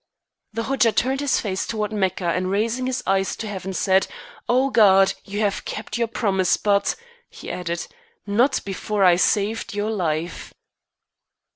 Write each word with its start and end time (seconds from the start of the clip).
The 0.53 0.63
Hodja 0.63 0.93
turned 0.93 1.19
his 1.19 1.39
face 1.39 1.67
toward 1.67 1.91
Mecca 1.93 2.25
and 2.25 2.49
raising 2.49 2.87
his 2.87 3.03
eyes 3.05 3.35
to 3.35 3.47
heaven 3.47 3.71
said, 3.71 4.07
"Oh 4.49 4.71
God, 4.71 5.13
you 5.25 5.41
have 5.41 5.63
kept 5.63 5.95
your 5.95 6.07
promise, 6.07 6.57
but," 6.57 6.95
he 7.29 7.51
added, 7.51 7.85
"not 8.25 8.61
before 8.65 9.03
I 9.03 9.15
saved 9.17 9.75
your 9.75 9.91
life." 9.91 10.55